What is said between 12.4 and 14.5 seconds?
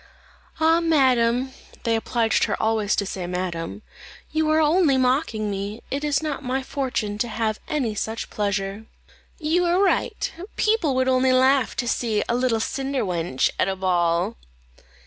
cinder wench at a ball."